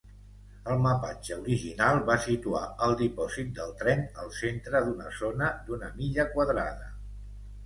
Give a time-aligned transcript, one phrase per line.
[0.75, 6.27] El mapatge original va situar el dipòsit del tren al centre d'una zona d'una milla
[6.35, 6.91] quadrada.